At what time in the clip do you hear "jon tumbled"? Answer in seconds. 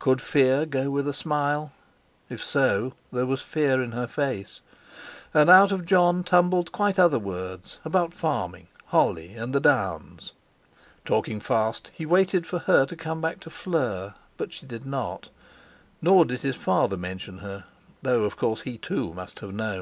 5.86-6.72